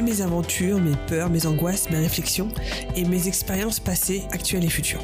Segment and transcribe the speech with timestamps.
[0.00, 2.48] mes aventures, mes peurs, mes angoisses, mes réflexions
[2.96, 5.02] et mes expériences passées, actuelles et futures.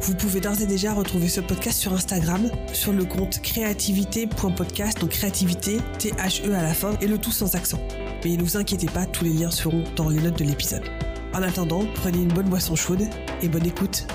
[0.00, 5.10] Vous pouvez d'ores et déjà retrouver ce podcast sur Instagram, sur le compte créativité.podcast, donc
[5.10, 7.80] créativité, T-H-E à la fin, et le tout sans accent.
[8.24, 10.84] Mais ne vous inquiétez pas, tous les liens seront dans les notes de l'épisode.
[11.32, 13.08] En attendant, prenez une bonne boisson chaude
[13.42, 14.06] et bonne écoute.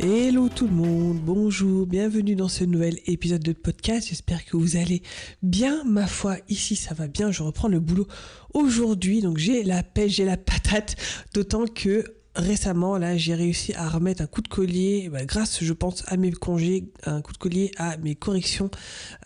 [0.00, 4.06] Hello tout le monde, bonjour, bienvenue dans ce nouvel épisode de podcast.
[4.08, 5.02] J'espère que vous allez
[5.42, 5.82] bien.
[5.82, 7.32] Ma foi, ici ça va bien.
[7.32, 8.06] Je reprends le boulot
[8.54, 10.94] aujourd'hui, donc j'ai la pêche, j'ai la patate.
[11.34, 12.04] D'autant que
[12.36, 16.16] récemment, là, j'ai réussi à remettre un coup de collier, bah, grâce, je pense, à
[16.16, 18.70] mes congés, un coup de collier à mes corrections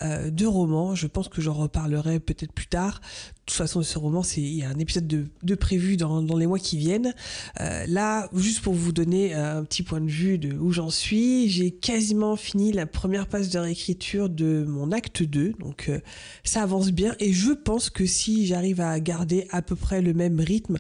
[0.00, 0.94] euh, de romans.
[0.94, 3.02] Je pense que j'en reparlerai peut-être plus tard.
[3.52, 6.46] De toute façon, ce roman, c'est il y a un épisode de, prévu dans, les
[6.46, 7.12] mois qui viennent.
[7.60, 11.50] Euh, là, juste pour vous donner un petit point de vue de où j'en suis,
[11.50, 15.52] j'ai quasiment fini la première phase de réécriture de mon acte 2.
[15.58, 16.00] Donc, euh,
[16.44, 17.14] ça avance bien.
[17.20, 20.78] Et je pense que si j'arrive à garder à peu près le même rythme,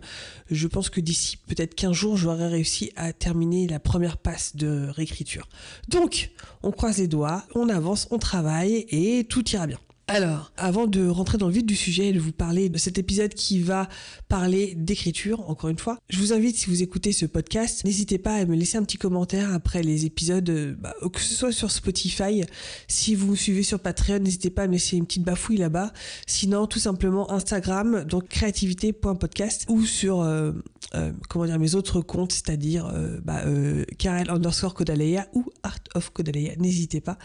[0.50, 4.88] je pense que d'ici peut-être 15 jours, j'aurai réussi à terminer la première passe de
[4.88, 5.46] réécriture.
[5.90, 6.30] Donc,
[6.62, 9.78] on croise les doigts, on avance, on travaille et tout ira bien.
[10.08, 12.98] Alors, avant de rentrer dans le vif du sujet et de vous parler de cet
[12.98, 13.88] épisode qui va
[14.28, 18.34] parler d'écriture, encore une fois, je vous invite, si vous écoutez ce podcast, n'hésitez pas
[18.34, 22.42] à me laisser un petit commentaire après les épisodes, bah, que ce soit sur Spotify,
[22.88, 25.92] si vous me suivez sur Patreon, n'hésitez pas à me laisser une petite bafouille là-bas.
[26.26, 30.52] Sinon, tout simplement Instagram, donc créativité.podcast ou sur, euh,
[30.94, 35.78] euh, comment dire, mes autres comptes, c'est-à-dire euh, bah, euh, Karel underscore Kodaleya ou Art
[35.94, 36.54] of Kodaleya.
[36.56, 37.18] N'hésitez pas.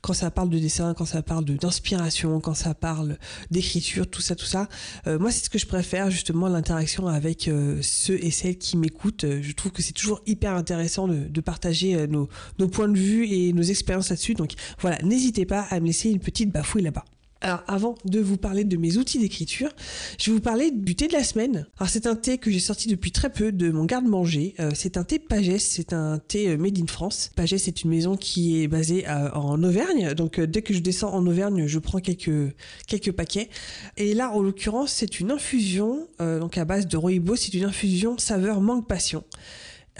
[0.00, 3.18] Quand ça parle de dessin, quand ça parle d'inspiration, quand ça parle
[3.50, 4.68] d'écriture, tout ça, tout ça.
[5.06, 7.50] Moi, c'est ce que je préfère, justement, l'interaction avec
[7.82, 9.26] ceux et celles qui m'écoutent.
[9.40, 13.62] Je trouve que c'est toujours hyper intéressant de, partager nos points de vue et nos
[13.62, 14.34] expériences là-dessus.
[14.34, 17.04] Donc voilà, n'hésitez pas à me laisser une petite bafouille là-bas.
[17.42, 19.70] Alors avant de vous parler de mes outils d'écriture,
[20.18, 21.66] je vais vous parler du thé de la semaine.
[21.78, 24.54] Alors c'est un thé que j'ai sorti depuis très peu de mon garde-manger.
[24.60, 27.30] Euh, c'est un thé Pagès, c'est un thé made in France.
[27.34, 30.80] Pagès c'est une maison qui est basée à, en Auvergne, donc euh, dès que je
[30.80, 32.54] descends en Auvergne, je prends quelques
[32.86, 33.48] quelques paquets.
[33.96, 37.64] Et là en l'occurrence c'est une infusion, euh, donc à base de rooibos, c'est une
[37.64, 39.24] infusion saveur mangue passion.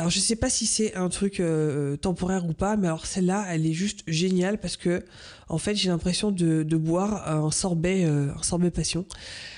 [0.00, 3.44] Alors je sais pas si c'est un truc euh, temporaire ou pas, mais alors celle-là,
[3.50, 5.05] elle est juste géniale parce que
[5.50, 9.05] en fait j'ai l'impression de, de, boire un sorbet, euh, un sorbet passion.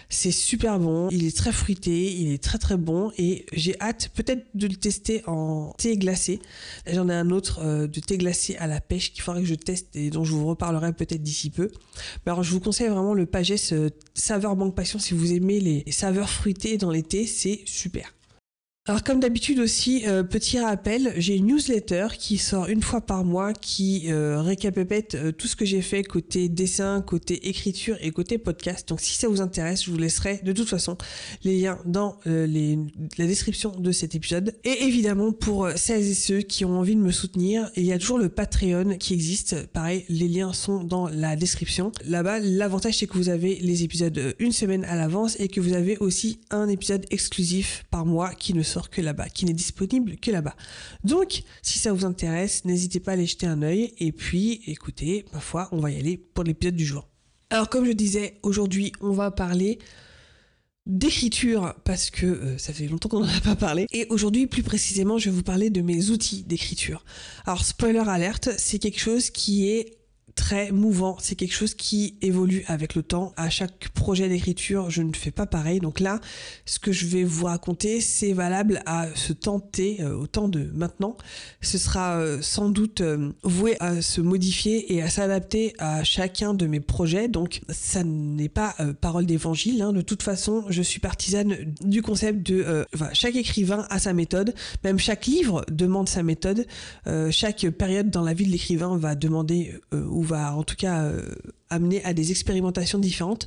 [0.08, 4.10] C'est super bon, il est très fruité, il est très très bon et j'ai hâte
[4.14, 6.40] peut-être de le tester en thé glacé.
[6.92, 9.54] J'en ai un autre euh, de thé glacé à la pêche qu'il faudrait que je
[9.54, 11.70] teste et dont je vous reparlerai peut-être d'ici peu.
[12.26, 13.72] Mais alors je vous conseille vraiment le Pagès
[14.14, 18.12] saveur mangue passion si vous aimez les saveurs fruitées dans les thés, c'est super.
[18.88, 23.24] Alors comme d'habitude aussi, euh, petit rappel, j'ai une newsletter qui sort une fois par
[23.24, 28.10] mois qui euh, récapépète euh, tout ce que j'ai fait côté dessin, côté écriture et
[28.10, 28.88] côté podcast.
[28.88, 30.98] Donc si ça vous intéresse, je vous laisserai de toute façon
[31.44, 32.48] les liens dans euh,
[33.18, 34.52] la description de cet épisode.
[34.64, 38.00] Et évidemment pour celles et ceux qui ont envie de me soutenir, il y a
[38.00, 39.64] toujours le Patreon qui existe.
[39.68, 41.92] Pareil, les liens sont dans la description.
[42.04, 45.74] Là-bas, l'avantage c'est que vous avez les épisodes une semaine à l'avance et que vous
[45.74, 50.30] avez aussi un épisode exclusif par mois qui ne que là-bas, qui n'est disponible que
[50.30, 50.56] là-bas.
[51.04, 53.94] Donc, si ça vous intéresse, n'hésitez pas à aller jeter un œil.
[53.98, 57.08] Et puis, écoutez, ma foi, on va y aller pour l'épisode du jour.
[57.50, 59.78] Alors, comme je disais, aujourd'hui, on va parler
[60.86, 64.64] d'écriture parce que euh, ça fait longtemps qu'on n'en a pas parlé et aujourd'hui plus
[64.64, 67.04] précisément je vais vous parler de mes outils d'écriture
[67.46, 70.01] alors spoiler alerte c'est quelque chose qui est
[70.34, 71.16] très mouvant.
[71.20, 73.32] C'est quelque chose qui évolue avec le temps.
[73.36, 75.80] À chaque projet d'écriture, je ne fais pas pareil.
[75.80, 76.20] Donc là,
[76.66, 80.48] ce que je vais vous raconter, c'est valable à ce temps T, euh, au temps
[80.48, 81.16] de maintenant.
[81.60, 86.54] Ce sera euh, sans doute euh, voué à se modifier et à s'adapter à chacun
[86.54, 87.28] de mes projets.
[87.28, 89.82] Donc ça n'est pas parole d'évangile.
[89.82, 89.92] Hein.
[89.92, 94.54] De toute façon, je suis partisane du concept de chaque écrivain a sa méthode.
[94.84, 96.66] Même chaque livre demande sa méthode.
[97.30, 99.74] Chaque période dans la vie de l'écrivain va demander
[100.22, 101.34] va en tout cas euh,
[101.70, 103.46] amener à des expérimentations différentes.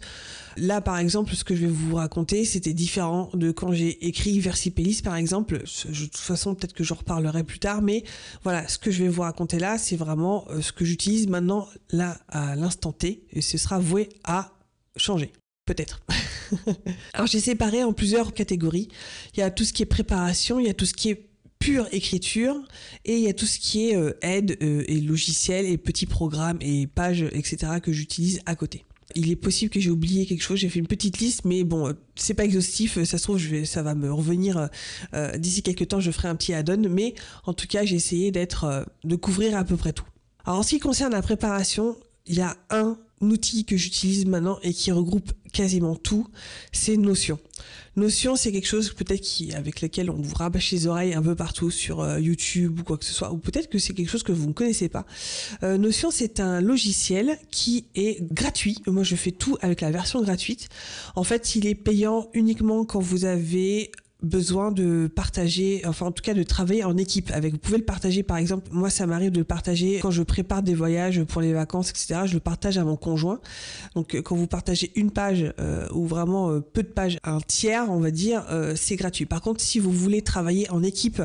[0.58, 4.40] Là, par exemple, ce que je vais vous raconter, c'était différent de quand j'ai écrit
[4.40, 5.62] Versipellis, par exemple.
[5.66, 8.04] Je, de toute façon, peut-être que j'en reparlerai plus tard, mais
[8.44, 11.68] voilà, ce que je vais vous raconter là, c'est vraiment euh, ce que j'utilise maintenant,
[11.92, 14.52] là, à l'instant T, et ce sera voué à
[14.98, 15.34] changer.
[15.66, 16.02] Peut-être.
[17.14, 18.88] Alors j'ai séparé en plusieurs catégories.
[19.34, 21.28] Il y a tout ce qui est préparation, il y a tout ce qui est
[21.60, 22.56] pure écriture
[23.06, 26.06] et il y a tout ce qui est euh, aide euh, et logiciel et petits
[26.06, 27.80] programmes et pages, etc.
[27.82, 28.86] que j'utilise à côté.
[29.16, 31.88] Il est possible que j'ai oublié quelque chose, j'ai fait une petite liste, mais bon,
[31.88, 34.70] euh, c'est pas exhaustif, ça se trouve, ça va me revenir
[35.38, 37.14] d'ici quelques temps, je ferai un petit add-on, mais
[37.46, 40.06] en tout cas, j'ai essayé d'être, de couvrir à peu près tout.
[40.46, 42.98] Alors en ce qui concerne la préparation, il y a un
[43.30, 46.28] outil que j'utilise maintenant et qui regroupe quasiment tout,
[46.72, 47.40] c'est Notion.
[47.96, 51.34] Notion, c'est quelque chose peut-être qui avec lequel on vous rabâche les oreilles un peu
[51.34, 54.24] partout sur euh, YouTube ou quoi que ce soit, ou peut-être que c'est quelque chose
[54.24, 55.06] que vous ne connaissez pas.
[55.64, 58.80] Euh, Notion, c'est un logiciel qui est gratuit.
[58.86, 60.68] Moi, je fais tout avec la version gratuite.
[61.16, 63.92] En fait, il est payant uniquement quand vous avez
[64.24, 67.54] besoin de partager, enfin en tout cas de travailler en équipe avec.
[67.54, 70.64] Vous pouvez le partager par exemple, moi ça m'arrive de le partager quand je prépare
[70.64, 72.22] des voyages pour les vacances, etc.
[72.26, 73.40] Je le partage à mon conjoint.
[73.94, 77.40] Donc euh, quand vous partagez une page euh, ou vraiment euh, peu de pages, un
[77.42, 78.46] tiers on va dire,
[78.76, 79.26] c'est gratuit.
[79.26, 81.22] Par contre si vous voulez travailler en équipe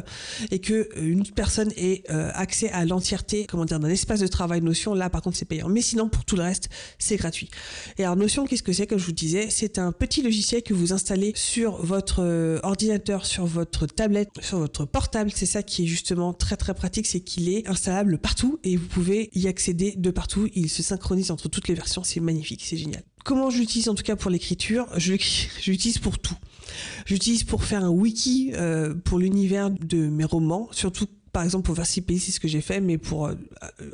[0.51, 4.95] et que une personne ait accès à l'entièreté, comment dire, d'un espace de travail Notion,
[4.95, 5.69] là par contre c'est payant.
[5.69, 7.51] Mais sinon pour tout le reste c'est gratuit.
[7.99, 8.87] Et alors Notion qu'est-ce que c'est?
[8.87, 12.21] Comme je vous disais, c'est un petit logiciel que vous installez sur votre
[12.63, 12.80] ordinateur
[13.23, 15.31] sur votre tablette, sur votre portable.
[15.35, 18.87] C'est ça qui est justement très très pratique, c'est qu'il est installable partout et vous
[18.87, 20.49] pouvez y accéder de partout.
[20.55, 23.03] Il se synchronise entre toutes les versions, c'est magnifique, c'est génial.
[23.25, 25.13] Comment j'utilise en tout cas pour l'écriture Je
[25.67, 26.37] l'utilise pour tout.
[27.05, 31.75] J'utilise pour faire un wiki euh, pour l'univers de mes romans, surtout par exemple pour
[31.75, 33.35] Versipélie, c'est ce que j'ai fait, mais pour euh,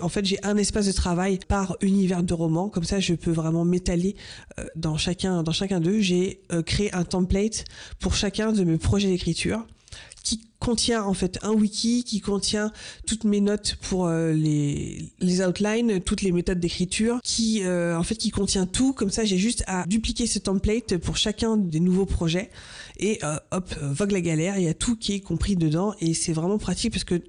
[0.00, 3.30] en fait j'ai un espace de travail par univers de roman, comme ça je peux
[3.30, 4.16] vraiment m'étaler
[4.58, 6.00] euh, dans chacun dans chacun d'eux.
[6.00, 7.64] J'ai euh, créé un template
[8.00, 9.66] pour chacun de mes projets d'écriture
[10.22, 12.72] qui contient en fait un wiki qui contient
[13.06, 18.30] toutes mes notes pour les, les outlines, toutes les méthodes d'écriture, qui en fait qui
[18.30, 18.92] contient tout.
[18.92, 22.50] Comme ça, j'ai juste à dupliquer ce template pour chacun des nouveaux projets
[22.98, 25.94] et euh, hop, euh, vogue la galère, il y a tout qui est compris dedans
[26.00, 27.22] et c'est vraiment pratique parce que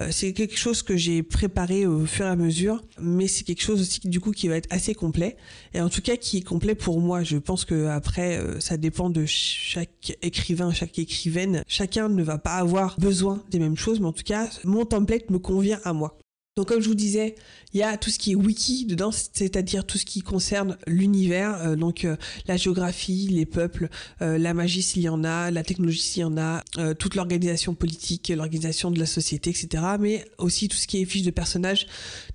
[0.00, 3.62] euh, c'est quelque chose que j'ai préparé au fur et à mesure, mais c'est quelque
[3.62, 5.36] chose aussi du coup qui va être assez complet
[5.74, 7.22] et en tout cas qui est complet pour moi.
[7.22, 12.54] Je pense que après ça dépend de chaque écrivain, chaque écrivaine, chacun ne va pas
[12.54, 16.16] avoir besoin des mêmes choses, mais en tout cas mon template me convient à moi.
[16.58, 17.36] Donc comme je vous disais,
[17.72, 21.54] il y a tout ce qui est wiki dedans, c'est-à-dire tout ce qui concerne l'univers,
[21.60, 22.16] euh, donc euh,
[22.48, 23.88] la géographie, les peuples,
[24.22, 26.64] euh, la magie s'il y en a, la technologie s'il y en a,
[26.98, 29.84] toute l'organisation politique, l'organisation de la société, etc.
[30.00, 31.86] Mais aussi tout ce qui est fiche de personnages,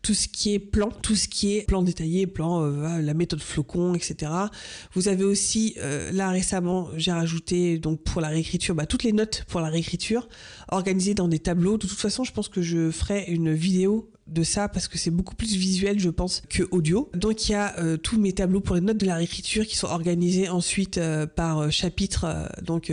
[0.01, 3.93] tout ce qui est plan, tout ce qui est plan détaillé, plan, la méthode flocon,
[3.93, 4.31] etc.
[4.93, 5.75] Vous avez aussi,
[6.11, 10.29] là récemment, j'ai rajouté donc pour la réécriture, bah, toutes les notes pour la réécriture
[10.69, 11.77] organisées dans des tableaux.
[11.77, 15.11] De toute façon, je pense que je ferai une vidéo de ça parce que c'est
[15.11, 17.09] beaucoup plus visuel, je pense, que audio.
[17.13, 19.77] Donc il y a euh, tous mes tableaux pour les notes de la réécriture qui
[19.77, 22.91] sont organisés ensuite euh, par euh, chapitre, donc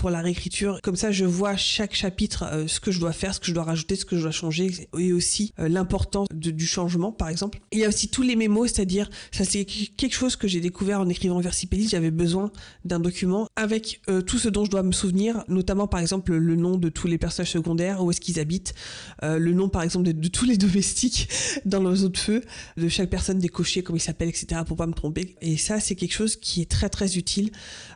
[0.00, 0.80] pour la réécriture.
[0.82, 3.64] Comme ça, je vois chaque chapitre ce que je dois faire, ce que je dois
[3.64, 7.60] rajouter, ce que je dois changer et aussi l'importance du changement, par exemple.
[7.72, 11.00] Il y a aussi tous les mémos, c'est-à-dire ça c'est quelque chose que j'ai découvert
[11.00, 11.88] en écrivant Versipelli.
[11.88, 12.50] J'avais besoin
[12.84, 16.76] d'un document avec tout ce dont je dois me souvenir, notamment par exemple le nom
[16.76, 18.74] de tous les personnages secondaires, où est-ce qu'ils habitent,
[19.22, 21.28] le nom par exemple de, de tous les domestiques
[21.64, 22.42] dans l'oiseau de feu,
[22.76, 25.36] de chaque personne des cochers, comment ils s'appellent, etc., pour pas me tromper.
[25.40, 27.50] Et ça, c'est quelque chose qui est très très utile.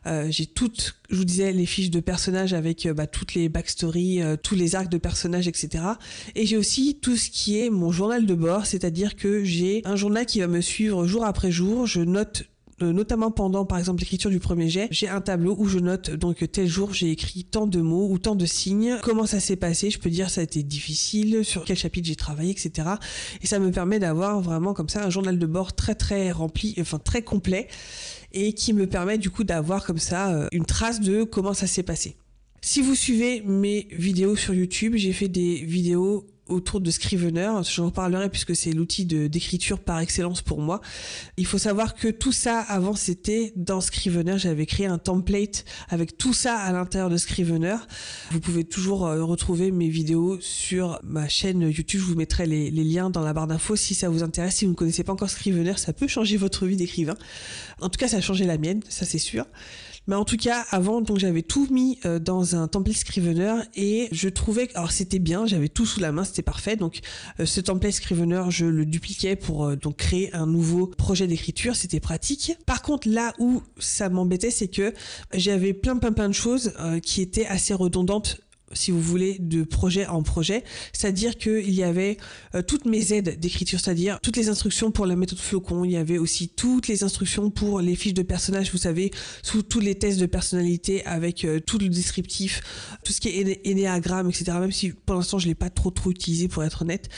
[0.06, 3.48] Euh, j'ai toutes, je vous disais, les fiches de personnages avec euh, bah, toutes les
[3.48, 5.84] backstories, euh, tous les arcs de personnages, etc.
[6.34, 9.96] Et j'ai aussi tout ce qui est mon journal de bord, c'est-à-dire que j'ai un
[9.96, 11.86] journal qui va me suivre jour après jour.
[11.86, 12.44] Je note
[12.80, 16.44] notamment pendant par exemple l'écriture du premier jet, j'ai un tableau où je note donc
[16.50, 19.90] tel jour j'ai écrit tant de mots ou tant de signes, comment ça s'est passé,
[19.90, 22.88] je peux dire ça a été difficile, sur quel chapitre j'ai travaillé, etc.
[23.42, 26.74] Et ça me permet d'avoir vraiment comme ça un journal de bord très très rempli,
[26.80, 27.68] enfin très complet
[28.32, 31.66] et qui me permet du coup d'avoir comme ça euh, une trace de comment ça
[31.66, 32.16] s'est passé.
[32.60, 37.50] Si vous suivez mes vidéos sur YouTube, j'ai fait des vidéos autour de Scrivener.
[37.74, 40.80] J'en reparlerai puisque c'est l'outil d'écriture par excellence pour moi.
[41.36, 44.38] Il faut savoir que tout ça avant c'était dans Scrivener.
[44.38, 47.76] J'avais créé un template avec tout ça à l'intérieur de Scrivener.
[48.30, 52.00] Vous pouvez toujours euh, retrouver mes vidéos sur ma chaîne YouTube.
[52.00, 54.56] Je vous mettrai les, les liens dans la barre d'infos si ça vous intéresse.
[54.56, 57.16] Si vous ne connaissez pas encore Scrivener, ça peut changer votre vie d'écrivain.
[57.80, 59.46] En tout cas, ça a changé la mienne, ça c'est sûr.
[60.06, 64.08] Mais en tout cas, avant, donc j'avais tout mis euh, dans un template Scrivener et
[64.12, 66.76] je trouvais, alors c'était bien, j'avais tout sous la main, c'était parfait.
[66.76, 67.00] Donc
[67.40, 71.74] euh, ce template Scrivener, je le dupliquais pour euh, donc créer un nouveau projet d'écriture,
[71.74, 72.56] c'était pratique.
[72.66, 74.94] Par contre, là où ça m'embêtait, c'est que
[75.34, 76.72] j'avais plein plein plein de choses
[77.02, 78.40] qui étaient assez redondantes
[78.72, 80.64] si vous voulez, de projet en projet.
[80.92, 82.16] C'est-à-dire qu'il y avait
[82.54, 85.84] euh, toutes mes aides d'écriture, c'est-à-dire toutes les instructions pour la méthode flocon.
[85.84, 89.10] Il y avait aussi toutes les instructions pour les fiches de personnages, vous savez,
[89.42, 92.60] sous tous les tests de personnalité avec euh, tout le descriptif,
[93.04, 94.44] tout ce qui est énéagramme, etc.
[94.58, 97.08] Même si pour l'instant je l'ai pas trop trop utilisé pour être honnête.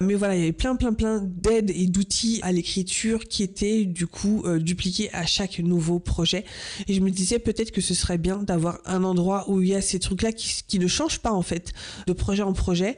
[0.00, 3.84] Mais voilà, il y avait plein plein plein d'aides et d'outils à l'écriture qui étaient
[3.84, 6.44] du coup euh, dupliqués à chaque nouveau projet.
[6.88, 9.74] Et je me disais peut-être que ce serait bien d'avoir un endroit où il y
[9.74, 11.72] a ces trucs-là qui, qui ne change pas en fait
[12.06, 12.96] de projet en projet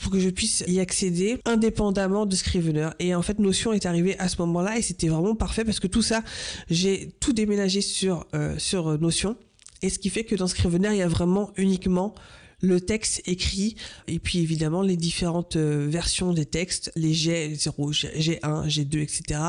[0.00, 2.90] pour que je puisse y accéder indépendamment de Scrivener.
[2.98, 5.86] Et en fait, Notion est arrivé à ce moment-là et c'était vraiment parfait parce que
[5.86, 6.22] tout ça,
[6.70, 9.36] j'ai tout déménagé sur, euh, sur Notion.
[9.82, 12.14] Et ce qui fait que dans Scrivener, il y a vraiment uniquement
[12.62, 13.76] le texte écrit
[14.06, 19.40] et puis évidemment les différentes euh, versions des textes, les G0, G1, G2, etc.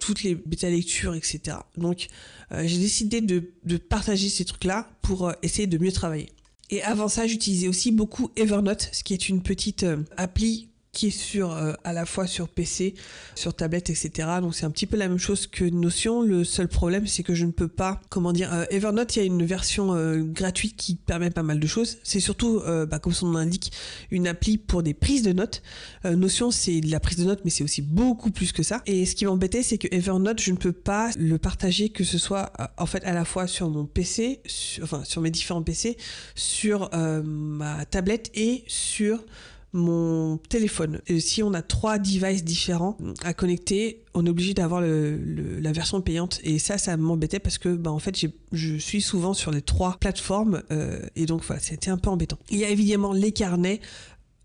[0.00, 1.58] Toutes les bêta lectures, etc.
[1.78, 2.08] Donc
[2.52, 6.28] euh, j'ai décidé de, de partager ces trucs-là pour essayer de mieux travailler.
[6.70, 11.08] Et avant ça, j'utilisais aussi beaucoup Evernote, ce qui est une petite euh, appli qui
[11.08, 12.94] est sur euh, à la fois sur PC,
[13.34, 14.28] sur tablette, etc.
[14.40, 16.22] Donc c'est un petit peu la même chose que Notion.
[16.22, 19.22] Le seul problème, c'est que je ne peux pas, comment dire, euh, Evernote, il y
[19.22, 21.98] a une version euh, gratuite qui permet pas mal de choses.
[22.02, 23.72] C'est surtout, bah, comme son nom l'indique,
[24.10, 25.62] une appli pour des prises de notes.
[26.04, 28.82] Notion, c'est la prise de notes, mais c'est aussi beaucoup plus que ça.
[28.86, 32.18] Et ce qui m'embêtait, c'est que Evernote, je ne peux pas le partager, que ce
[32.18, 34.40] soit en fait à la fois sur mon PC,
[34.82, 35.96] enfin sur mes différents PC,
[36.34, 39.24] sur ma tablette et sur
[39.72, 41.00] mon téléphone.
[41.18, 46.40] Si on a trois devices différents à connecter, on est obligé d'avoir la version payante.
[46.42, 48.16] Et ça, ça m'embêtait parce que, bah, en fait,
[48.52, 52.38] je suis souvent sur les trois plateformes euh, et donc c'était un peu embêtant.
[52.50, 53.80] Il y a évidemment les carnets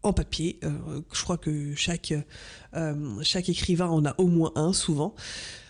[0.04, 0.60] en papier.
[0.64, 1.74] Euh, je crois que
[2.76, 5.16] euh, chaque écrivain en a au moins un souvent.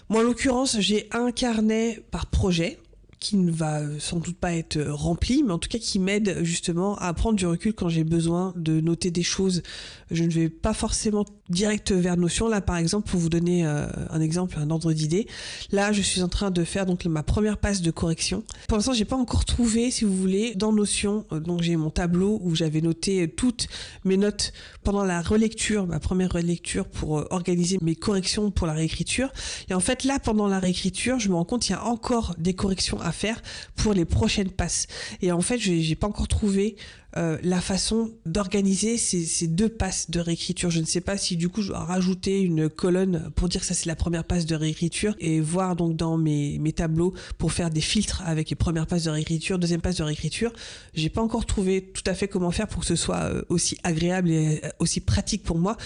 [0.10, 2.80] Moi, en l'occurrence, j'ai un carnet par projet
[3.24, 6.98] qui ne va sans doute pas être rempli, mais en tout cas qui m'aide justement
[6.98, 9.64] à prendre du recul quand j'ai besoin de noter des choses.
[10.12, 12.48] Je ne vais pas forcément direct vers Notion.
[12.48, 15.28] Là, par exemple, pour vous donner euh, un exemple, un ordre d'idée,
[15.72, 18.44] là, je suis en train de faire donc ma première passe de correction.
[18.68, 21.26] Pour l'instant, j'ai pas encore trouvé, si vous voulez, dans Notion.
[21.32, 23.68] Euh, donc, j'ai mon tableau où j'avais noté toutes
[24.06, 28.74] mes notes pendant la relecture, ma première relecture, pour euh, organiser mes corrections pour la
[28.74, 29.32] réécriture.
[29.70, 32.36] Et en fait, là, pendant la réécriture, je me rends compte qu'il y a encore
[32.38, 33.42] des corrections à faire
[33.76, 34.88] pour les prochaines passes.
[35.22, 36.76] Et en fait, j'ai pas encore trouvé
[37.18, 40.72] euh, la façon d'organiser ces, deux passes de réécriture.
[40.72, 43.68] Je ne sais pas si du coup je dois rajouter une colonne pour dire que
[43.68, 47.70] ça c'est la première passe de réécriture et voir donc dans mes, tableaux pour faire
[47.70, 50.52] des filtres avec les premières passes de réécriture, deuxième passe de réécriture.
[50.96, 53.78] J'ai pas encore trouvé tout à fait comment faire pour que ce soit euh, aussi
[53.84, 55.78] agréable et euh, aussi pratique pour moi.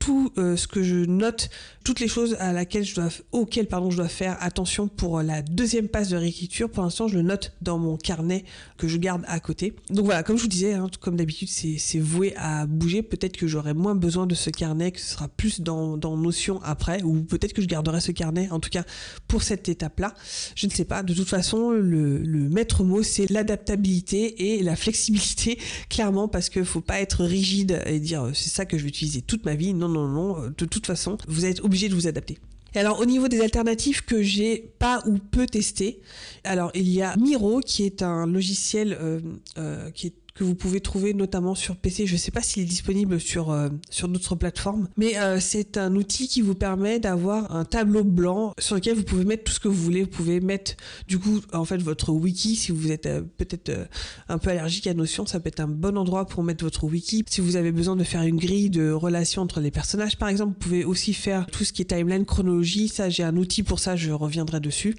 [0.00, 1.50] Tout euh, ce que je note,
[1.84, 5.42] toutes les choses à laquelle je dois, auxquelles pardon, je dois faire attention pour la
[5.42, 6.70] deuxième passe de réécriture.
[6.70, 8.44] Pour l'instant, je le note dans mon carnet
[8.78, 9.74] que je garde à côté.
[9.90, 13.02] Donc voilà, comme je vous disais, hein, comme d'habitude, c'est voué à bouger.
[13.02, 16.60] Peut-être que j'aurai moins besoin de ce carnet, que ce sera plus dans, dans Notion
[16.62, 18.84] après, ou peut-être que je garderai ce carnet, en tout cas
[19.28, 20.14] pour cette étape-là.
[20.54, 21.02] Je ne sais pas.
[21.02, 25.58] De toute façon, le, le maître mot, c'est l'adaptabilité et la flexibilité,
[25.90, 29.20] clairement, parce que faut pas être rigide et dire c'est ça que je vais utiliser
[29.20, 29.74] toute ma vie.
[29.74, 32.38] Non, non, non, euh, de toute façon, vous êtes obligé de vous adapter.
[32.74, 36.00] Et alors au niveau des alternatives que j'ai pas ou peu testé,
[36.44, 39.20] alors il y a Miro qui est un logiciel euh,
[39.58, 42.06] euh, qui est que vous pouvez trouver notamment sur PC.
[42.06, 45.76] Je ne sais pas s'il est disponible sur, euh, sur d'autres plateformes, mais euh, c'est
[45.76, 49.52] un outil qui vous permet d'avoir un tableau blanc sur lequel vous pouvez mettre tout
[49.52, 50.02] ce que vous voulez.
[50.02, 50.72] Vous pouvez mettre
[51.08, 53.88] du coup en fait votre wiki si vous êtes euh, peut-être
[54.28, 57.24] un peu allergique à Notion, ça peut être un bon endroit pour mettre votre wiki.
[57.28, 60.52] Si vous avez besoin de faire une grille de relations entre les personnages par exemple,
[60.52, 62.88] vous pouvez aussi faire tout ce qui est timeline, chronologie.
[62.88, 64.96] Ça j'ai un outil pour ça, je reviendrai dessus.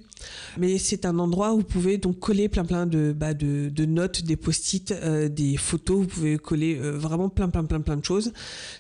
[0.58, 3.86] Mais c'est un endroit où vous pouvez donc coller plein plein de, bah, de, de
[3.86, 4.94] notes, des post-it,
[5.34, 8.34] des photos, vous pouvez coller euh, vraiment plein plein plein plein de choses.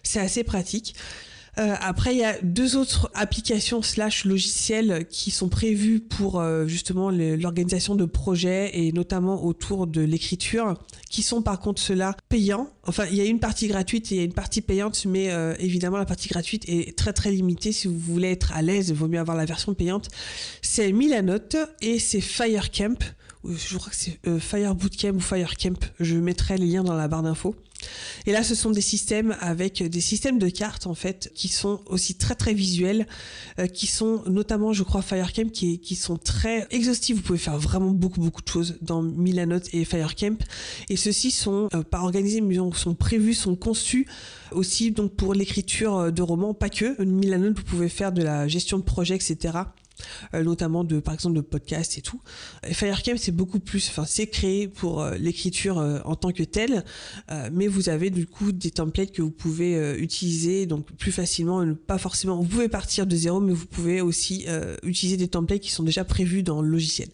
[0.04, 0.96] C'est assez pratique.
[1.58, 6.66] Euh, après, il y a deux autres applications slash logiciels qui sont prévus pour euh,
[6.66, 10.76] justement l'organisation de projets et notamment autour de l'écriture,
[11.10, 12.70] qui sont par contre ceux-là payants.
[12.88, 15.30] Enfin, il y a une partie gratuite et il y a une partie payante, mais
[15.60, 17.74] évidemment la partie gratuite est très très limitée.
[17.74, 20.08] Si vous voulez être à l'aise, il vaut mieux avoir la version payante.
[20.62, 22.98] C'est Milanote et c'est Firecamp
[23.44, 25.80] je crois que c'est euh, Fire Bootcamp ou Fire Camp.
[26.00, 27.56] Je mettrai les liens dans la barre d'infos.
[28.28, 31.82] Et là, ce sont des systèmes avec des systèmes de cartes en fait qui sont
[31.88, 33.08] aussi très très visuels,
[33.58, 37.16] euh, qui sont notamment, je crois, Firecamp, qui, qui sont très exhaustifs.
[37.16, 40.38] Vous pouvez faire vraiment beaucoup beaucoup de choses dans Milanote et Firecamp.
[40.90, 44.08] Et ceux-ci sont euh, pas organisés, mais sont prévus, sont conçus
[44.52, 47.02] aussi donc pour l'écriture de romans, pas que.
[47.04, 49.64] Milanote, vous pouvez faire de la gestion de projet, etc
[50.34, 52.22] notamment de par exemple de podcasts et tout.
[52.68, 56.84] Et Firecamp c'est beaucoup plus, enfin c'est créé pour l'écriture en tant que telle,
[57.52, 61.98] mais vous avez du coup des templates que vous pouvez utiliser donc plus facilement, pas
[61.98, 62.38] forcément.
[62.42, 64.46] Vous pouvez partir de zéro, mais vous pouvez aussi
[64.84, 67.10] utiliser des templates qui sont déjà prévus dans le logiciel.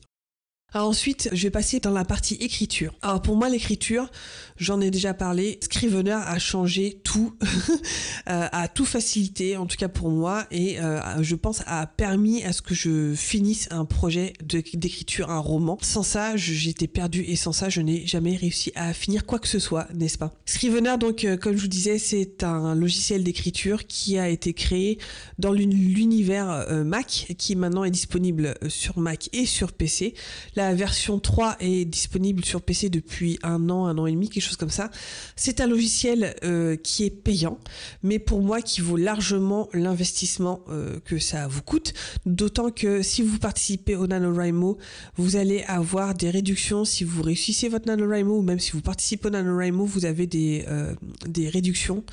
[0.74, 2.93] Alors ensuite, je vais passer dans la partie écriture.
[3.01, 4.12] Alors pour moi, l'écriture,
[4.57, 7.38] j'en ai déjà parlé, Scrivener a changé tout,
[8.29, 12.43] euh, a tout facilité, en tout cas pour moi, et euh, je pense a permis
[12.43, 15.77] à ce que je finisse un projet d'écriture, un roman.
[15.81, 19.47] Sans ça, j'étais perdu et sans ça, je n'ai jamais réussi à finir quoi que
[19.47, 20.33] ce soit, n'est-ce pas?
[20.45, 24.97] Scrivener, donc, euh, comme je vous disais, c'est un logiciel d'écriture qui a été créé
[25.39, 30.13] dans l'univers Mac, qui maintenant est disponible sur Mac et sur PC.
[30.58, 34.42] La version 3 est disponible sur PC depuis un an, un an et demi, quelque
[34.42, 34.90] chose comme ça.
[35.36, 37.60] C'est un logiciel euh, qui est payant,
[38.02, 41.94] mais pour moi qui vaut largement l'investissement euh, que ça vous coûte.
[42.26, 44.80] D'autant que si vous participez au NaNoWriMo,
[45.18, 49.28] vous allez avoir des réductions si vous réussissez votre NaNoWriMo ou même si vous participez
[49.28, 50.96] au NaNoWriMo, vous avez des, euh,
[51.28, 52.04] des réductions.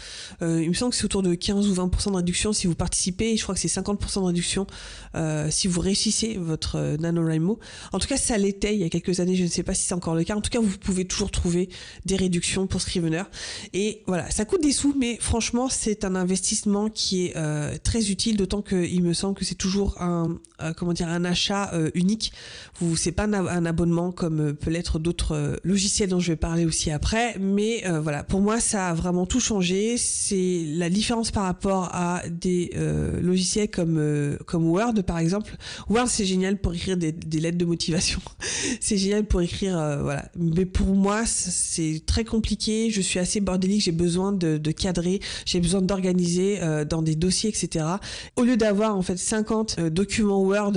[0.43, 3.39] il me semble que c'est autour de 15 ou 20% de réduction si vous participez
[3.39, 4.67] je crois que c'est 50% de réduction
[5.49, 7.59] si vous réussissez votre NaNoWriMo.
[7.93, 9.87] En tout cas, ça l'était il y a quelques années, je ne sais pas si
[9.87, 10.37] c'est encore le cas.
[10.37, 11.69] En tout cas, vous pouvez toujours trouver
[12.05, 13.25] des réductions pour Scrivener.
[13.73, 18.11] Et voilà, ça coûte des sous, mais franchement, c'est un investissement qui est euh, très
[18.11, 21.91] utile, d'autant qu'il me semble que c'est toujours un, euh, comment dire, un achat euh,
[21.95, 22.33] unique.
[22.81, 26.91] Vous, c'est pas un, abonnement comme peut l'être d'autres logiciels dont je vais parler aussi
[26.91, 27.37] après.
[27.39, 29.97] Mais voilà, pour moi, ça a vraiment tout changé.
[29.97, 32.73] C'est la différence par rapport à des
[33.23, 35.57] logiciels comme comme Word, par exemple.
[35.89, 38.21] Word, c'est génial pour écrire des lettres de motivation
[38.81, 40.31] c'est génial pour écrire, euh, voilà.
[40.37, 42.91] Mais pour moi, c'est très compliqué.
[42.91, 43.83] Je suis assez bordélique.
[43.83, 45.21] J'ai besoin de, cadrer.
[45.47, 47.85] J'ai besoin d'organiser euh, dans des dossiers, etc.
[48.37, 50.73] Au lieu d'avoir en fait 50 euh, documents Word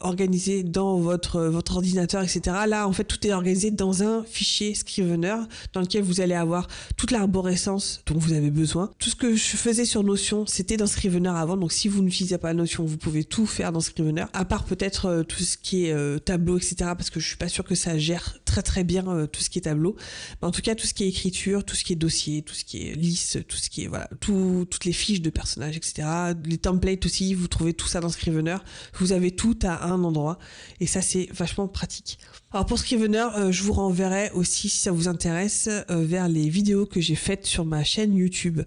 [0.00, 2.56] organisés dans votre votre ordinateur, etc.
[2.68, 5.36] Là, en fait, tout est organisé dans un fichier Scrivener
[5.72, 8.90] dans lequel vous allez avoir toute l'arborescence dont vous avez besoin.
[8.98, 11.56] Tout ce que je faisais sur Notion, c'était dans Scrivener avant.
[11.56, 14.24] Donc, si vous n'utilisez pas Notion, vous pouvez tout faire dans Scrivener.
[14.32, 17.64] À part peut-être tout ce qui est tableau, etc parce que je suis pas sûre
[17.64, 19.96] que ça gère très très bien euh, tout ce qui est tableau.
[20.40, 22.54] Mais en tout cas, tout ce qui est écriture, tout ce qui est dossier, tout
[22.54, 25.76] ce qui est lisse, tout ce qui est voilà, tout, toutes les fiches de personnages,
[25.76, 26.08] etc.
[26.44, 28.56] Les templates aussi, vous trouvez tout ça dans Scrivener.
[28.94, 30.38] Vous avez tout à un endroit
[30.80, 32.18] et ça c'est vachement pratique.
[32.52, 36.50] Alors pour Scrivener, euh, je vous renverrai aussi si ça vous intéresse euh, vers les
[36.50, 38.60] vidéos que j'ai faites sur ma chaîne YouTube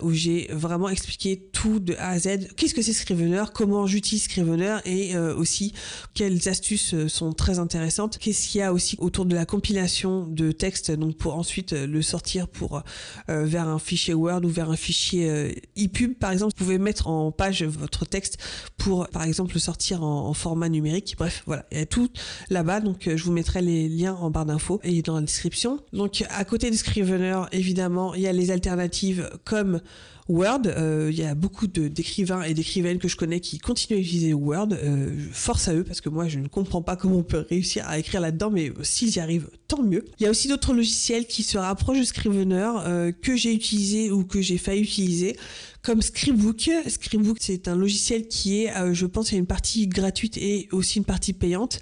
[0.00, 2.54] où j'ai vraiment expliqué tout de A à Z.
[2.56, 4.78] Qu'est-ce que c'est Scrivener, comment j'utilise Scrivener?
[4.84, 5.72] Et aussi
[6.14, 8.18] quelles astuces sont très intéressantes?
[8.18, 11.86] Qu'est-ce qu'il y a aussi autour de la compilation de texte, donc pour ensuite euh,
[11.86, 12.82] le sortir pour
[13.28, 16.54] euh, vers un fichier Word ou vers un fichier euh, ePub par exemple.
[16.56, 18.38] Vous pouvez mettre en page votre texte
[18.76, 21.14] pour par exemple le sortir en, format numérique.
[21.18, 22.08] Bref, voilà, il y a tout
[22.50, 22.80] là-bas.
[22.80, 25.80] Donc vous mettrai les liens en barre d'infos et dans la description.
[25.92, 29.80] Donc à côté de Scrivener, évidemment, il y a les alternatives comme
[30.28, 30.62] Word.
[30.66, 34.34] Euh, il y a beaucoup d'écrivains et d'écrivaines que je connais qui continuent à utiliser
[34.34, 34.68] Word.
[34.72, 37.86] Euh, force à eux parce que moi je ne comprends pas comment on peut réussir
[37.88, 39.50] à écrire là-dedans, mais s'ils y arrivent,
[39.82, 40.04] mieux.
[40.18, 44.10] Il y a aussi d'autres logiciels qui se rapprochent de Scrivener euh, que j'ai utilisé
[44.10, 45.36] ou que j'ai failli utiliser
[45.82, 46.70] comme Scribook.
[46.86, 50.38] Scribook, c'est un logiciel qui est, euh, je pense, il y a une partie gratuite
[50.38, 51.80] et aussi une partie payante,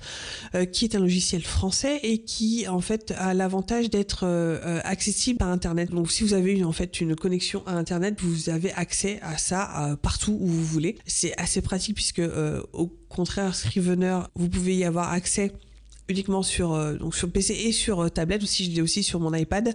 [0.57, 4.27] euh, qui est un logiciel français et qui, en fait, a l'avantage d'être
[4.85, 5.91] accessible par Internet.
[5.91, 9.97] Donc, si vous avez en fait, une connexion à Internet, vous avez accès à ça
[10.03, 10.99] partout où vous voulez.
[11.07, 12.23] C'est assez pratique puisque,
[12.73, 15.53] au contraire, Scrivener, vous pouvez y avoir accès
[16.09, 19.21] uniquement sur euh, donc sur PC et sur euh, tablette aussi je l'ai aussi sur
[19.21, 19.75] mon iPad.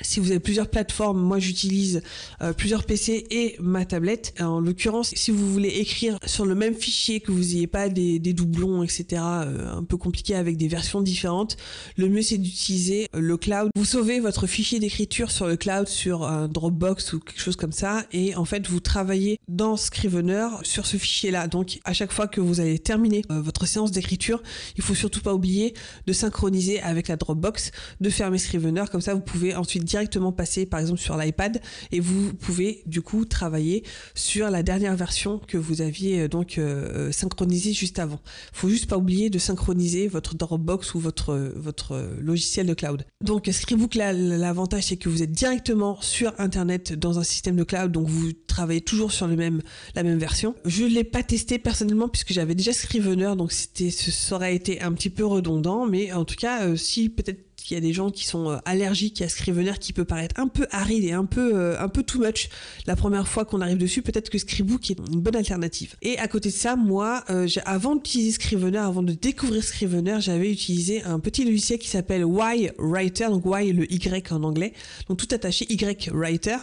[0.00, 2.02] Si vous avez plusieurs plateformes moi j'utilise
[2.42, 4.34] euh, plusieurs PC et ma tablette.
[4.40, 8.18] En l'occurrence si vous voulez écrire sur le même fichier que vous n'ayez pas des,
[8.18, 11.56] des, doublons etc un peu compliqué avec des versions différentes
[11.96, 13.70] le mieux c'est d'utiliser le cloud.
[13.74, 17.72] Vous sauvez votre fichier d'écriture sur le cloud sur un Dropbox ou quelque chose comme
[17.72, 22.12] ça et en fait vous travaillez dans Scrivener sur ce fichier là donc à chaque
[22.12, 24.42] fois que vous allez terminer votre séance d'écriture
[24.76, 25.65] il faut surtout pas oublier
[26.06, 30.66] de synchroniser avec la Dropbox, de fermer Scrivener, comme ça vous pouvez ensuite directement passer
[30.66, 31.60] par exemple sur l'iPad
[31.92, 36.58] et vous pouvez du coup travailler sur la dernière version que vous aviez euh, donc
[36.58, 38.20] euh, synchronisée juste avant.
[38.52, 43.04] Faut juste pas oublier de synchroniser votre Dropbox ou votre votre logiciel de cloud.
[43.22, 47.92] Donc Scribook l'avantage c'est que vous êtes directement sur internet dans un système de cloud
[47.92, 50.54] donc vous travaillez toujours sur la même version.
[50.64, 54.92] Je l'ai pas testé personnellement puisque j'avais déjà Scrivener donc c'était ça aurait été un
[54.92, 55.45] petit peu redondant
[55.86, 58.56] mais en tout cas, euh, si peut-être qu'il y a des gens qui sont euh,
[58.64, 62.04] allergiques à Scrivener qui peut paraître un peu aride et un peu euh, un peu
[62.04, 62.48] too much
[62.86, 65.96] la première fois qu'on arrive dessus, peut-être que Scribook est une bonne alternative.
[66.00, 70.52] Et à côté de ça, moi, euh, avant d'utiliser Scrivener, avant de découvrir Scrivener, j'avais
[70.52, 74.72] utilisé un petit logiciel qui s'appelle Y Writer, donc Y le Y en anglais,
[75.08, 76.58] donc tout attaché Y Writer,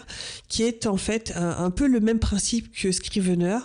[0.47, 3.57] qui est en fait un, peu le même principe que Scrivener.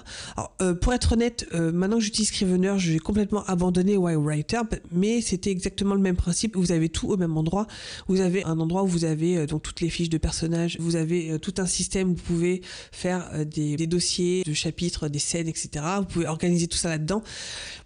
[0.81, 5.95] Pour être honnête, maintenant que j'utilise Scrivener, j'ai complètement abandonné Y Writer, mais c'était exactement
[5.95, 6.57] le même principe.
[6.57, 7.67] Vous avez tout au même endroit.
[8.07, 10.77] Vous avez un endroit où vous avez euh, donc toutes les fiches de personnages.
[10.81, 12.63] Vous avez euh, tout un système où vous pouvez
[12.93, 15.85] faire euh, des, dossiers de chapitres, des scènes, etc.
[15.99, 17.23] Vous pouvez organiser tout ça là-dedans.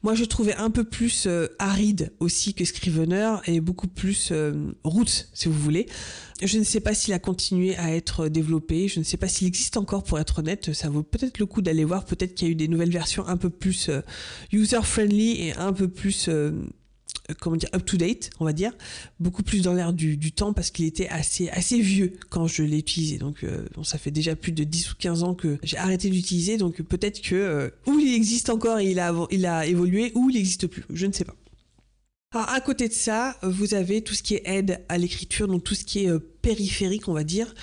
[0.02, 1.28] Moi, je trouvais un peu plus
[1.58, 4.32] aride aussi que Scrivener et beaucoup plus
[4.82, 5.86] route, si vous voulez.
[6.42, 8.88] Je ne sais pas s'il a continué à être développé.
[8.88, 10.72] Je ne sais pas s'il existe encore, pour être honnête.
[10.72, 12.04] Ça vaut peut-être le coup d'aller voir.
[12.04, 13.88] Peut-être qu'il y a eu des nouvelles versions un peu plus
[14.50, 16.52] user-friendly et un peu plus euh,
[17.38, 18.72] comment dire up to date on va dire
[19.20, 22.78] beaucoup plus dans l'air du, temps parce qu'il était assez assez vieux quand je l'ai
[22.78, 23.18] utilisé.
[23.18, 26.56] Donc euh, ça fait déjà plus de 10 ou 15 ans que j'ai arrêté d'utiliser
[26.56, 30.30] donc peut-être que euh, ou il existe encore et il a il a évolué ou
[30.30, 30.84] il n'existe plus.
[30.90, 31.34] Je ne sais pas.
[32.34, 35.64] Alors à côté de ça, vous avez tout ce qui est aide à l'écriture, donc
[35.64, 37.54] tout ce qui est périphérique, on va dire.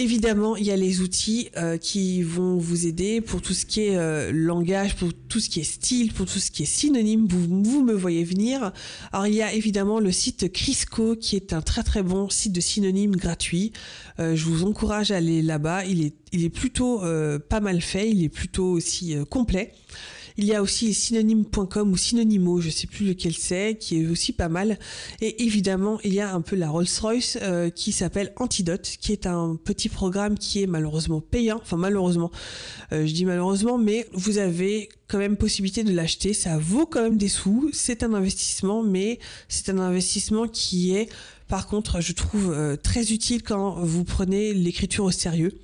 [0.00, 3.80] Évidemment, il y a les outils euh, qui vont vous aider pour tout ce qui
[3.80, 7.26] est euh, langage, pour tout ce qui est style, pour tout ce qui est synonyme.
[7.28, 8.70] Vous, me voyez venir.
[9.12, 12.52] Alors, il y a évidemment le site Crisco qui est un très très bon site
[12.52, 13.72] de synonymes gratuit.
[14.20, 15.84] Euh, je vous encourage à aller là-bas.
[15.84, 17.00] Il est plutôt
[17.48, 18.08] pas mal fait.
[18.08, 19.72] Il est plutôt aussi complet.
[20.40, 24.32] Il y a aussi synonyme.com ou synonymo, je sais plus lequel c'est, qui est aussi
[24.32, 24.78] pas mal.
[25.20, 29.26] Et évidemment, il y a un peu la Rolls-Royce euh, qui s'appelle Antidote, qui est
[29.26, 31.58] un petit programme qui est malheureusement payant.
[31.60, 32.30] Enfin malheureusement,
[32.92, 36.32] euh, je dis malheureusement, mais vous avez quand même possibilité de l'acheter.
[36.34, 37.68] Ça vaut quand même des sous.
[37.72, 41.08] C'est un investissement, mais c'est un investissement qui est,
[41.48, 45.58] par contre, je trouve euh, très utile quand vous prenez l'écriture au sérieux.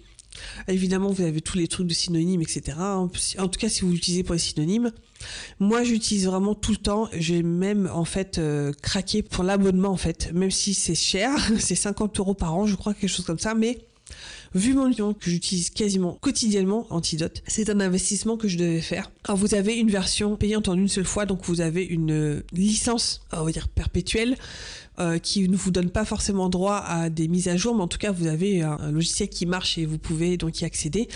[0.69, 2.77] Évidemment, vous avez tous les trucs de synonymes, etc.
[2.81, 4.93] En tout cas, si vous l'utilisez pour les synonymes.
[5.59, 7.09] Moi, j'utilise vraiment tout le temps.
[7.13, 10.33] J'ai même, en fait, euh, craqué pour l'abonnement, en fait.
[10.35, 13.55] Même si c'est cher, c'est 50 euros par an, je crois, quelque chose comme ça.
[13.55, 13.79] Mais
[14.55, 19.11] vu mon nom que j'utilise quasiment quotidiennement, Antidote, c'est un investissement que je devais faire.
[19.25, 23.23] Alors, vous avez une version payante en une seule fois, donc vous avez une licence,
[23.33, 24.37] on va dire, perpétuelle
[25.01, 27.89] euh, qui ne vous donne pas forcément droit à des mises à jour, mais en
[27.89, 31.09] tout cas vous avez un, logiciel qui marche et vous pouvez donc y accéder.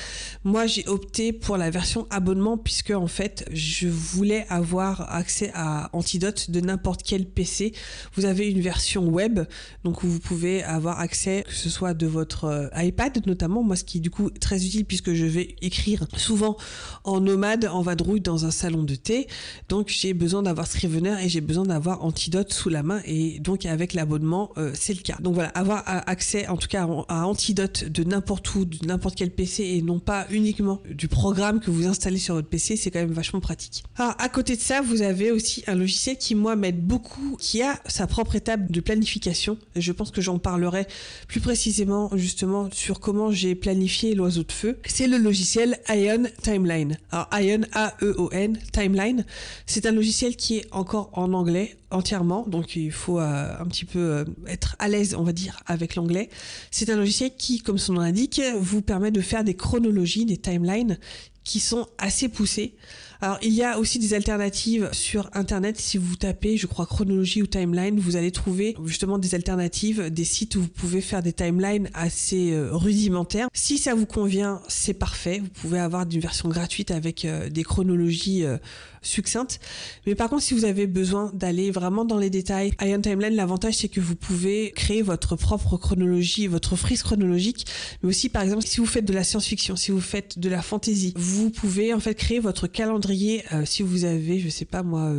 [0.42, 5.90] Moi j'ai opté pour la version abonnement puisque en fait je voulais avoir accès à
[5.92, 7.72] Antidote de n'importe quel PC.
[8.14, 9.40] Vous avez une version web,
[9.84, 13.76] donc où vous pouvez avoir accès que ce soit de votre euh, iPad notamment, moi
[13.76, 16.56] ce qui est du coup très utile puisque je vais écrire souvent
[17.04, 19.28] en nomade, en vadrouille dans un salon de thé,
[19.68, 23.67] donc j'ai besoin d'avoir Scrivener et j'ai besoin d'avoir Antidote sous la main et donc
[23.68, 25.16] avec l'abonnement, euh, c'est le cas.
[25.20, 29.30] Donc voilà, avoir accès en tout cas à Antidote de n'importe où, de n'importe quel
[29.30, 33.00] PC et non pas uniquement du programme que vous installez sur votre PC, c'est quand
[33.00, 33.84] même vachement pratique.
[33.96, 37.62] Alors à côté de ça, vous avez aussi un logiciel qui moi m'aide beaucoup, qui
[37.62, 39.58] a sa propre étape de planification.
[39.76, 40.86] Je pense que j'en parlerai
[41.26, 44.78] plus précisément justement sur comment j'ai planifié l'oiseau de feu.
[44.86, 46.98] C'est le logiciel Ion Timeline.
[47.10, 49.24] Alors Ion A-E-O-N Timeline,
[49.66, 53.84] c'est un logiciel qui est encore en anglais entièrement, donc il faut euh, un petit
[53.84, 56.28] peu euh, être à l'aise, on va dire, avec l'anglais.
[56.70, 60.36] C'est un logiciel qui, comme son nom l'indique, vous permet de faire des chronologies, des
[60.36, 60.98] timelines
[61.44, 62.74] qui sont assez poussées.
[63.20, 65.76] Alors il y a aussi des alternatives sur internet.
[65.76, 70.24] Si vous tapez, je crois chronologie ou timeline, vous allez trouver justement des alternatives, des
[70.24, 73.48] sites où vous pouvez faire des timelines assez euh, rudimentaires.
[73.52, 75.40] Si ça vous convient, c'est parfait.
[75.40, 78.56] Vous pouvez avoir une version gratuite avec euh, des chronologies euh,
[79.02, 79.58] succinctes.
[80.06, 83.74] Mais par contre, si vous avez besoin d'aller vraiment dans les détails, Ion Timeline, l'avantage
[83.74, 87.66] c'est que vous pouvez créer votre propre chronologie, votre frise chronologique.
[88.02, 90.62] Mais aussi, par exemple, si vous faites de la science-fiction, si vous faites de la
[90.62, 94.82] fantasy, vous pouvez en fait créer votre calendrier euh, si vous avez, je sais pas
[94.82, 95.12] moi,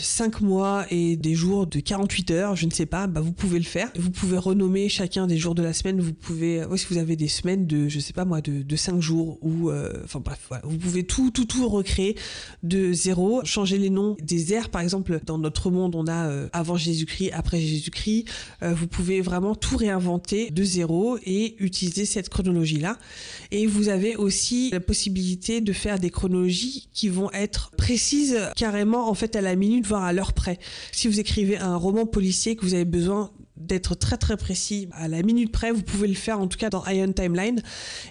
[0.00, 3.32] 5 euh, mois et des jours de 48 heures, je ne sais pas, bah vous
[3.32, 3.90] pouvez le faire.
[3.98, 6.00] Vous pouvez renommer chacun des jours de la semaine.
[6.00, 8.76] Vous pouvez, euh, si vous avez des semaines de, je sais pas moi, de, de
[8.76, 9.70] 5 jours ou,
[10.04, 12.16] enfin bref, vous pouvez tout, tout, tout recréer
[12.62, 14.70] de zéro, changer les noms des ères.
[14.70, 18.26] Par exemple, dans notre monde, on a avant Jésus-Christ, après Jésus-Christ.
[18.62, 22.98] vous pouvez vraiment tout réinventer de zéro et utiliser cette chronologie-là.
[23.50, 29.08] Et vous avez aussi la possibilité de faire des chronologies qui vont être précises carrément
[29.08, 30.58] en fait à la minute, voire à l'heure près.
[30.92, 35.08] Si vous écrivez un roman policier que vous avez besoin d'être très très précis à
[35.08, 37.62] la minute près, vous pouvez le faire en tout cas dans Ion Timeline.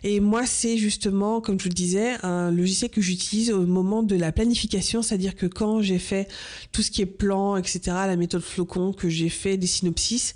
[0.03, 4.03] Et moi, c'est justement, comme je vous le disais, un logiciel que j'utilise au moment
[4.03, 6.27] de la planification, c'est-à-dire que quand j'ai fait
[6.71, 10.33] tout ce qui est plan, etc., la méthode flocon, que j'ai fait des synopsis,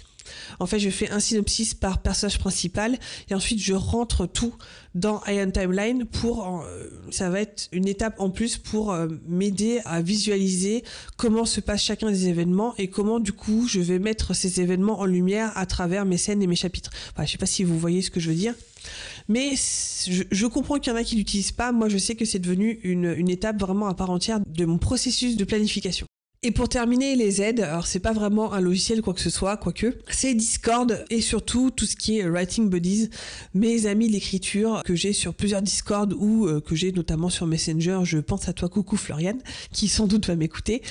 [0.59, 2.97] En fait, je fais un synopsis par personnage principal
[3.29, 4.53] et ensuite je rentre tout
[4.95, 9.79] dans Ion Timeline pour, euh, ça va être une étape en plus pour euh, m'aider
[9.85, 10.83] à visualiser
[11.17, 14.99] comment se passe chacun des événements et comment du coup je vais mettre ces événements
[14.99, 16.91] en lumière à travers mes scènes et mes chapitres.
[17.13, 18.55] Enfin, je sais pas si vous voyez ce que je veux dire.
[19.27, 21.71] Mais je, comprends qu'il y en a qui l'utilisent pas.
[21.71, 24.77] Moi, je sais que c'est devenu une, une étape vraiment à part entière de mon
[24.77, 26.07] processus de planification.
[26.43, 29.57] Et pour terminer, les aides, alors c'est pas vraiment un logiciel quoi que ce soit,
[29.57, 33.09] quoique, c'est Discord et surtout tout ce qui est Writing Buddies,
[33.55, 38.01] mes amis d'écriture que j'ai sur plusieurs Discord ou euh, que j'ai notamment sur Messenger,
[38.03, 39.39] je pense à toi coucou Floriane,
[39.71, 40.83] qui sans doute va m'écouter,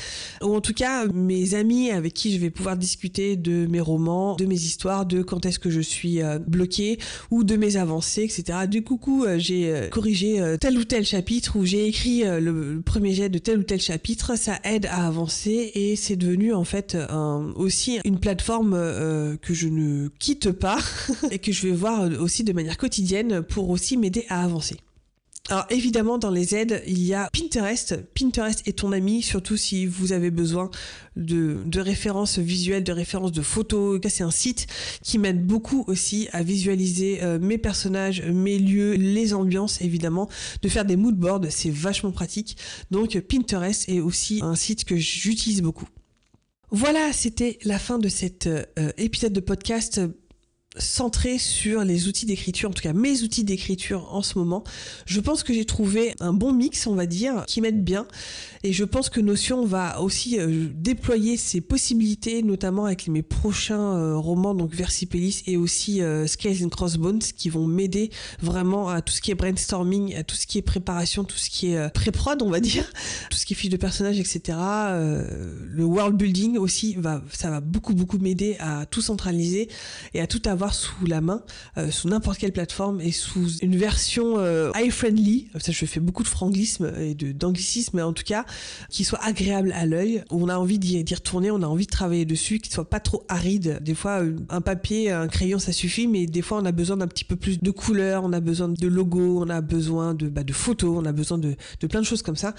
[0.43, 4.35] ou en tout cas mes amis avec qui je vais pouvoir discuter de mes romans,
[4.35, 6.99] de mes histoires, de quand est-ce que je suis euh, bloqué
[7.31, 8.67] ou de mes avancées, etc.
[8.69, 13.29] Du coucou, euh, j'ai corrigé tel ou tel chapitre ou j'ai écrit le premier jet
[13.29, 16.97] de tel ou tel chapitre, ça aide à avancer et c'est devenu en fait
[17.57, 20.79] aussi une plateforme euh, que je ne quitte pas
[21.31, 24.77] et que je vais voir aussi de manière quotidienne pour aussi m'aider à avancer.
[25.49, 27.95] Alors évidemment, dans les aides, il y a Pinterest.
[28.15, 30.71] Pinterest est ton ami, surtout si vous avez besoin
[31.15, 34.01] de, références visuelles, de références de photos.
[34.09, 34.67] C'est un site
[35.03, 40.29] qui m'aide beaucoup aussi à visualiser euh, mes personnages, mes lieux, les ambiances évidemment,
[40.63, 42.57] de faire des mood boards, c'est vachement pratique.
[42.91, 45.89] Donc Pinterest est aussi un site que j'utilise beaucoup.
[46.73, 48.65] Voilà, c'était la fin de cet euh,
[48.97, 50.01] épisode de podcast
[50.79, 54.65] centré sur les outils d'écriture, en tout cas mes outils d'écriture en ce moment.
[55.07, 58.07] Je pense que j'ai trouvé un bon mix, on va dire, qui m'aide bien.
[58.63, 63.97] Et je pense que Notion va aussi euh, déployer ses possibilités, notamment avec mes prochains
[63.97, 68.11] euh, romans, donc Versipelis et aussi euh, Scales and Crossbones, qui vont m'aider
[68.41, 71.49] vraiment à tout ce qui est brainstorming, à tout ce qui est préparation, tout ce
[71.51, 72.91] qui est pré-prod, on va dire,
[73.31, 74.59] tout ce qui est fiche de personnage, etc.
[74.59, 79.69] le world building aussi, va, ça va beaucoup, beaucoup m'aider à tout centraliser
[80.15, 81.43] et à tout avoir sous la main,
[81.77, 85.49] euh, sous n'importe quelle plateforme et sous une version euh, eye-friendly.
[85.59, 88.45] Ça, je fais beaucoup de franglisme et d'anglicisme, mais en tout cas,
[88.91, 92.25] qui soit agréable à l'œil, on a envie d'y retourner, on a envie de travailler
[92.25, 93.79] dessus, qui soit pas trop aride.
[93.83, 97.09] Des fois, un papier, un crayon, ça suffit, mais des fois, on a besoin d'un
[97.09, 100.45] petit peu plus de couleurs, on a besoin de logos, on a besoin de, bah,
[100.45, 102.55] de photos, on a besoin de, de plein de choses comme ça.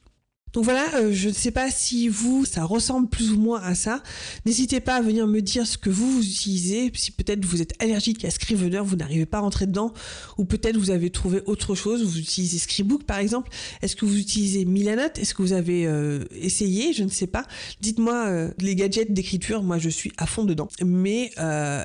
[0.53, 3.75] Donc voilà, euh, je ne sais pas si vous, ça ressemble plus ou moins à
[3.75, 4.01] ça.
[4.45, 7.73] N'hésitez pas à venir me dire ce que vous, vous utilisez, si peut-être vous êtes
[7.81, 9.93] allergique à Scrivener, vous n'arrivez pas à rentrer dedans,
[10.37, 13.51] ou peut-être vous avez trouvé autre chose, vous utilisez Scribook par exemple.
[13.81, 15.19] Est-ce que vous utilisez Milanote?
[15.19, 16.93] Est-ce que vous avez euh, essayé?
[16.93, 17.45] Je ne sais pas.
[17.81, 20.69] Dites-moi euh, les gadgets d'écriture, moi je suis à fond dedans.
[20.83, 21.31] Mais,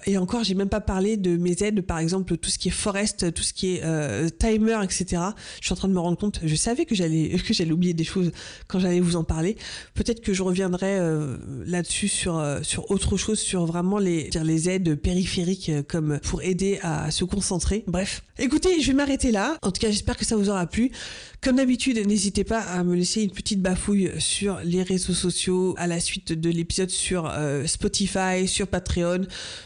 [0.07, 2.73] et encore, j'ai même pas parlé de mes aides, par exemple tout ce qui est
[2.73, 5.23] Forest, tout ce qui est timer, etc.
[5.61, 7.95] Je suis en train de me rendre compte, je savais que j'allais que j'allais oublier
[7.95, 8.31] des choses
[8.69, 9.57] quand j'allais vous en parler.
[9.95, 11.37] Peut-être que je reviendrai euh,
[11.67, 16.19] là-dessus sur euh, sur autre chose, sur vraiment les dire les aides périphériques euh, comme
[16.21, 17.85] pour aider à se concentrer.
[17.87, 19.57] Bref, écoutez, je vais m'arrêter là.
[19.63, 20.91] En tout cas, j'espère que ça vous aura plu.
[21.41, 25.87] Comme d'habitude, n'hésitez pas à me laisser une petite bafouille sur les réseaux sociaux à
[25.87, 27.33] la suite de l'épisode sur
[27.67, 29.23] Spotify, sur Patreon,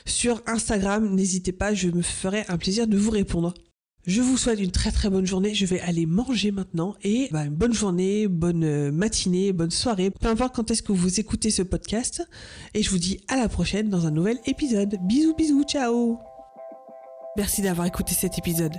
[0.06, 1.14] sur Instagram.
[1.14, 3.52] N'hésitez pas, je me ferai un plaisir de vous répondre.
[4.06, 5.52] Je vous souhaite une très très bonne journée.
[5.52, 10.10] Je vais aller manger maintenant et bah, une bonne journée, bonne euh, matinée, bonne soirée.
[10.10, 12.22] Peu importe quand est-ce que vous écoutez ce podcast.
[12.74, 14.96] Et je vous dis à la prochaine dans un nouvel épisode.
[15.02, 16.20] Bisous bisous, ciao
[17.36, 18.74] Merci d'avoir écouté cet épisode.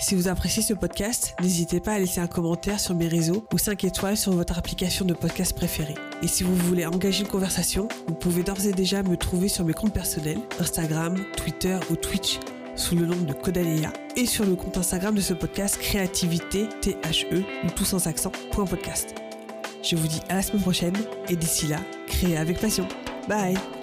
[0.00, 3.58] Si vous appréciez ce podcast, n'hésitez pas à laisser un commentaire sur mes réseaux ou
[3.58, 5.94] 5 étoiles sur votre application de podcast préférée.
[6.22, 9.64] Et si vous voulez engager une conversation, vous pouvez d'ores et déjà me trouver sur
[9.64, 12.40] mes comptes personnels, Instagram, Twitter ou Twitch
[12.82, 17.44] sous le nom de Codalea et sur le compte Instagram de ce podcast créativité THE
[17.64, 19.14] ou tout sans accent podcast.
[19.84, 20.96] Je vous dis à la semaine prochaine
[21.28, 22.88] et d'ici là, créez avec passion.
[23.28, 23.81] Bye